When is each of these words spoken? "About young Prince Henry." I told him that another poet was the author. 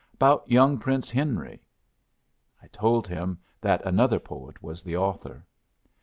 "About 0.15 0.49
young 0.49 0.79
Prince 0.79 1.11
Henry." 1.11 1.61
I 2.59 2.65
told 2.69 3.07
him 3.07 3.37
that 3.61 3.85
another 3.85 4.17
poet 4.19 4.63
was 4.63 4.81
the 4.81 4.97
author. 4.97 5.45